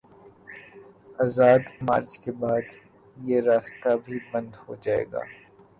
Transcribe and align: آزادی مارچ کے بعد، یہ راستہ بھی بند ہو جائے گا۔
آزادی 1.23 1.73
مارچ 1.87 2.11
کے 2.23 2.31
بعد، 2.41 2.65
یہ 3.27 3.37
راستہ 3.47 3.89
بھی 4.03 4.17
بند 4.31 4.51
ہو 4.63 4.75
جائے 4.83 5.05
گا۔ 5.11 5.21